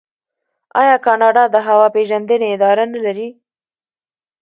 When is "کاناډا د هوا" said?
1.05-1.87